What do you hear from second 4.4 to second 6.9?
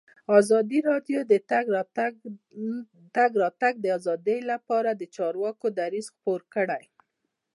لپاره د چارواکو دریځ خپور کړی.